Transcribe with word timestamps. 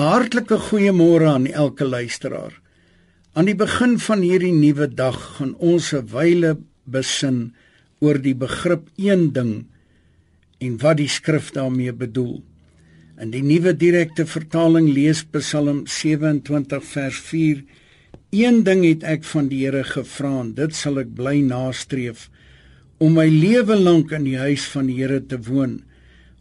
Hartlike 0.00 0.56
goeiemôre 0.56 1.26
aan 1.28 1.46
elke 1.46 1.84
luisteraar. 1.84 2.54
Aan 3.36 3.50
die 3.50 3.56
begin 3.58 3.98
van 4.00 4.22
hierdie 4.24 4.54
nuwe 4.56 4.86
dag 4.88 5.18
gaan 5.36 5.52
ons 5.60 5.92
'n 5.92 6.06
wyle 6.08 6.52
besin 6.88 7.52
oor 8.00 8.16
die 8.16 8.34
begrip 8.34 8.88
een 8.96 9.32
ding 9.32 9.66
en 10.58 10.78
wat 10.80 10.96
die 10.96 11.08
skrif 11.08 11.50
daarmee 11.52 11.92
bedoel. 11.92 12.40
In 13.20 13.30
die 13.30 13.42
nuwe 13.42 13.76
direkte 13.76 14.24
vertaling 14.24 14.88
lees 14.88 15.22
Psalm 15.22 15.84
27 15.84 16.84
vers 16.84 17.20
4: 17.20 17.62
Een 18.32 18.64
ding 18.64 18.84
het 18.84 19.04
ek 19.04 19.24
van 19.24 19.48
die 19.48 19.66
Here 19.66 19.84
gevra, 19.84 20.44
dit 20.54 20.74
sal 20.74 20.98
ek 20.98 21.14
bly 21.14 21.40
nastreef 21.40 22.30
om 22.98 23.12
my 23.12 23.28
lewe 23.28 23.76
lank 23.76 24.12
in 24.12 24.24
die 24.24 24.38
huis 24.38 24.64
van 24.64 24.86
die 24.86 24.96
Here 24.96 25.20
te 25.20 25.36
woon, 25.36 25.82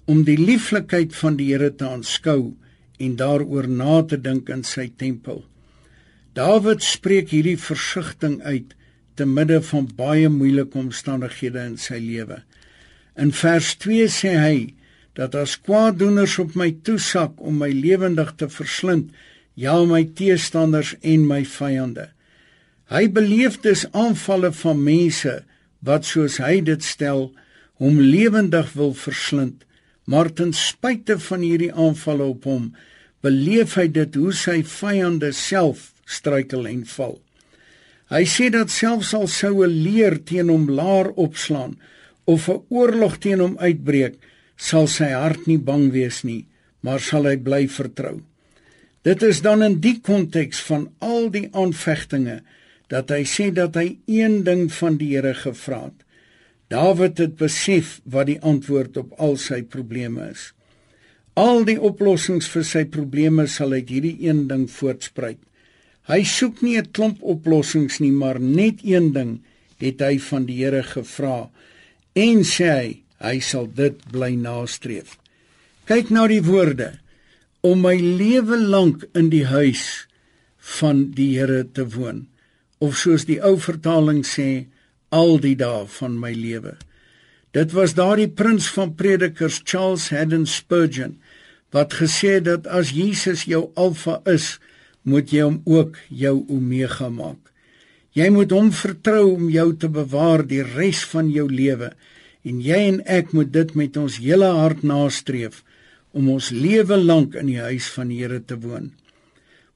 om 0.06 0.24
die 0.24 0.38
lieflikheid 0.38 1.14
van 1.16 1.36
die 1.36 1.52
Here 1.52 1.76
te 1.76 1.86
aanskou 1.86 2.56
en 3.00 3.16
daaroor 3.20 3.68
na 3.68 4.02
te 4.04 4.20
dink 4.20 4.50
in 4.54 4.66
sy 4.68 4.90
tempel. 5.00 5.44
Dawid 6.38 6.84
spreek 6.86 7.32
hierdie 7.34 7.58
versigtiging 7.60 8.40
uit 8.44 8.76
te 9.20 9.26
midde 9.28 9.60
van 9.72 9.88
baie 9.98 10.30
moeilike 10.32 10.78
omstandighede 10.80 11.64
in 11.72 11.78
sy 11.82 11.98
lewe. 12.00 12.42
In 13.20 13.34
vers 13.36 13.74
2 13.84 14.08
sê 14.14 14.36
hy 14.40 14.60
dat 15.18 15.36
as 15.36 15.58
kwaaddoeners 15.60 16.38
op 16.40 16.56
my 16.60 16.70
toesak 16.88 17.42
om 17.44 17.60
my 17.60 17.72
lewendig 17.76 18.32
te 18.40 18.48
verslind, 18.52 19.10
ja 19.60 19.76
my 19.84 20.06
teestanders 20.16 20.94
en 21.02 21.26
my 21.28 21.42
vyande. 21.44 22.08
Hy 22.90 23.10
beleef 23.12 23.60
dus 23.66 23.84
aanvalle 23.92 24.54
van 24.62 24.80
mense 24.84 25.42
wat 25.86 26.08
soos 26.08 26.40
hy 26.40 26.60
dit 26.66 26.84
stel 26.84 27.28
hom 27.80 28.00
lewendig 28.00 28.72
wil 28.80 28.96
verslind 28.96 29.66
maar 30.10 30.32
ten 30.34 30.54
spyte 30.58 31.20
van 31.22 31.44
hierdie 31.46 31.74
aanvalle 31.74 32.26
op 32.34 32.48
hom 32.50 32.70
beleef 33.26 33.76
hy 33.78 33.86
dit 33.94 34.16
hoe 34.18 34.32
sy 34.34 34.62
vyande 34.66 35.30
self 35.36 35.90
struikel 36.10 36.66
en 36.70 36.82
val. 36.96 37.20
Hy 38.10 38.24
sê 38.26 38.48
dat 38.50 38.74
selfs 38.74 39.14
al 39.14 39.28
sou 39.30 39.62
'n 39.66 39.76
leer 39.86 40.18
teen 40.26 40.50
hom 40.50 40.66
laar 40.80 41.12
opslaan 41.26 41.78
of 42.26 42.50
'n 42.50 42.64
oorlog 42.70 43.20
teen 43.20 43.40
hom 43.40 43.56
uitbreek, 43.58 44.16
sal 44.58 44.88
sy 44.88 45.12
hart 45.14 45.46
nie 45.48 45.62
bang 45.70 45.92
wees 45.92 46.24
nie, 46.24 46.46
maar 46.82 47.00
sal 47.00 47.24
hy 47.30 47.38
bly 47.38 47.68
vertrou. 47.68 48.22
Dit 49.04 49.24
is 49.24 49.42
dan 49.42 49.64
in 49.64 49.80
die 49.80 50.00
konteks 50.02 50.60
van 50.60 50.90
al 51.00 51.30
die 51.30 51.50
aanvegtinge 51.54 52.42
dat 52.90 53.10
hy 53.10 53.24
sê 53.24 53.54
dat 53.54 53.76
hy 53.76 53.98
een 54.08 54.44
ding 54.44 54.72
van 54.74 54.98
die 54.98 55.16
Here 55.16 55.34
gevra 55.34 55.84
het. 55.84 56.02
Dawid 56.70 57.18
het 57.18 57.36
besef 57.40 57.98
wat 58.06 58.28
die 58.30 58.40
antwoord 58.46 58.98
op 59.02 59.14
al 59.18 59.38
sy 59.42 59.64
probleme 59.66 60.30
is. 60.30 60.52
Al 61.40 61.64
die 61.66 61.80
oplossings 61.82 62.50
vir 62.54 62.66
sy 62.68 62.84
probleme 62.86 63.48
sal 63.50 63.74
uit 63.74 63.90
hierdie 63.90 64.18
een 64.28 64.44
ding 64.50 64.68
voortspruit. 64.70 65.40
Hy 66.10 66.22
soek 66.26 66.62
nie 66.62 66.78
'n 66.78 66.92
klomp 66.92 67.22
oplossings 67.22 68.00
nie, 68.00 68.12
maar 68.12 68.40
net 68.40 68.82
een 68.84 69.14
ding 69.14 69.40
het 69.80 70.02
hy 70.02 70.18
van 70.20 70.46
die 70.46 70.58
Here 70.64 70.84
gevra 70.84 71.50
en 72.16 72.44
sê 72.44 72.70
hy, 72.70 72.90
hy 73.20 73.40
sal 73.40 73.68
dit 73.68 73.96
bly 74.12 74.36
nastreef. 74.36 75.18
Kyk 75.86 76.10
na 76.10 76.28
die 76.28 76.42
woorde 76.42 77.00
om 77.62 77.82
my 77.82 77.96
lewe 77.96 78.58
lank 78.58 79.06
in 79.16 79.30
die 79.30 79.46
huis 79.46 80.08
van 80.80 81.12
die 81.12 81.38
Here 81.38 81.64
te 81.64 81.86
woon 81.96 82.28
of 82.80 82.98
soos 82.98 83.26
die 83.26 83.40
ou 83.42 83.58
vertaling 83.58 84.24
sê 84.24 84.68
al 85.10 85.38
die 85.42 85.56
dae 85.58 85.86
van 86.00 86.18
my 86.22 86.32
lewe. 86.34 86.76
Dit 87.56 87.74
was 87.74 87.96
daardie 87.98 88.30
prins 88.30 88.70
van 88.70 88.94
predikers 88.96 89.62
Charles 89.66 90.10
Haddon 90.14 90.46
Spurgeon 90.46 91.18
wat 91.74 91.94
gesê 91.98 92.40
het 92.40 92.48
dat 92.48 92.68
as 92.68 92.94
Jesus 92.98 93.46
jou 93.46 93.70
alfa 93.78 94.20
is, 94.26 94.58
moet 95.06 95.30
jy 95.34 95.44
hom 95.46 95.60
ook 95.70 96.00
jou 96.10 96.40
omega 96.50 97.10
maak. 97.14 97.42
Jy 98.18 98.30
moet 98.34 98.54
hom 98.54 98.72
vertrou 98.74 99.36
om 99.36 99.50
jou 99.54 99.68
te 99.78 99.90
bewaar 99.90 100.44
die 100.50 100.64
res 100.66 101.04
van 101.12 101.30
jou 101.30 101.46
lewe 101.50 101.92
en 102.48 102.62
jy 102.64 102.80
en 102.88 103.02
ek 103.06 103.34
moet 103.38 103.52
dit 103.54 103.76
met 103.78 103.98
ons 104.02 104.18
hele 104.22 104.50
hart 104.58 104.82
nastreef 104.84 105.62
om 106.18 106.32
ons 106.34 106.50
lewe 106.50 106.98
lank 106.98 107.38
in 107.38 107.52
die 107.52 107.62
huis 107.62 107.90
van 107.94 108.10
die 108.10 108.18
Here 108.24 108.40
te 108.42 108.58
woon. 108.58 108.92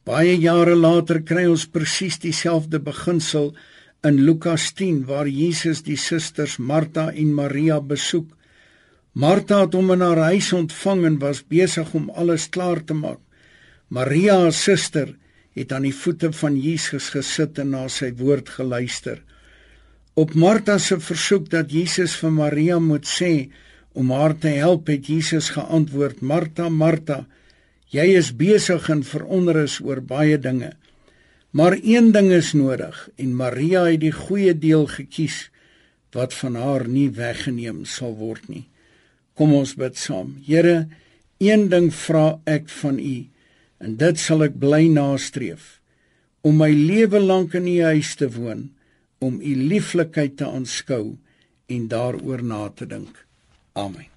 Baie 0.03 0.33
jare 0.35 0.75
later 0.75 1.21
kry 1.23 1.45
ons 1.47 1.67
presies 1.69 2.17
dieselfde 2.19 2.81
beginsel 2.83 3.53
in 4.03 4.19
Lukas 4.27 4.73
10 4.75 5.05
waar 5.07 5.29
Jesus 5.31 5.79
die 5.85 5.95
susters 5.95 6.57
Martha 6.59 7.05
en 7.15 7.29
Maria 7.35 7.79
besoek. 7.79 8.27
Martha 9.15 9.61
het 9.61 9.77
hom 9.77 9.93
in 9.95 10.03
haar 10.03 10.19
huis 10.27 10.49
ontvang 10.57 11.05
en 11.07 11.19
was 11.21 11.39
besig 11.47 11.93
om 11.95 12.09
alles 12.11 12.49
klaar 12.51 12.81
te 12.83 12.97
maak. 12.97 13.21
Maria, 13.87 14.41
haar 14.41 14.51
suster, 14.51 15.13
het 15.55 15.71
aan 15.71 15.87
die 15.87 15.95
voete 15.95 16.33
van 16.35 16.57
Jesus 16.59 17.11
gesit 17.13 17.61
en 17.63 17.71
na 17.77 17.85
sy 17.87 18.11
woord 18.19 18.51
geluister. 18.57 19.21
Op 20.19 20.35
Martha 20.35 20.77
se 20.81 20.99
versoek 20.99 21.47
dat 21.53 21.71
Jesus 21.71 22.17
vir 22.19 22.35
Maria 22.35 22.79
moet 22.83 23.07
sê 23.07 23.49
om 23.93 24.11
haar 24.11 24.35
te 24.35 24.51
help, 24.57 24.89
het 24.91 25.07
Jesus 25.07 25.53
geantwoord: 25.53 26.21
"Martha, 26.21 26.67
Martha, 26.69 27.23
jy 27.89 28.17
is 28.17 28.35
besig 28.35 28.89
en 28.89 29.03
veronder 29.03 29.63
is 29.63 29.79
oor 29.79 30.01
baie 30.01 30.37
dinge." 30.37 30.73
Maar 31.53 31.77
een 31.83 32.11
ding 32.11 32.31
is 32.33 32.53
nodig 32.57 33.09
en 33.15 33.35
Maria 33.37 33.83
het 33.85 34.01
die 34.01 34.13
goeie 34.13 34.55
deel 34.57 34.87
gekies 34.89 35.51
wat 36.13 36.33
van 36.33 36.55
haar 36.57 36.87
nie 36.89 37.09
weggeneem 37.13 37.83
sal 37.85 38.15
word 38.17 38.47
nie. 38.49 38.65
Kom 39.37 39.53
ons 39.53 39.75
bid 39.77 39.97
saam. 39.97 40.33
Here, 40.45 40.87
een 41.37 41.67
ding 41.69 41.91
vra 41.93 42.39
ek 42.49 42.69
van 42.81 42.97
U 42.97 43.17
en 43.85 43.97
dit 44.01 44.19
sal 44.19 44.47
ek 44.47 44.57
bly 44.61 44.87
nastreef 44.89 45.77
om 46.43 46.57
my 46.59 46.71
lewe 46.73 47.21
lank 47.23 47.53
in 47.55 47.69
U 47.71 47.77
huis 47.93 48.15
te 48.19 48.27
woon, 48.33 48.65
om 49.23 49.37
U 49.39 49.53
lieflikheid 49.55 50.35
te 50.41 50.49
aanskou 50.49 51.15
en 51.71 51.85
daaroor 51.87 52.43
na 52.43 52.65
te 52.75 52.89
dink. 52.89 53.23
Amen. 53.79 54.12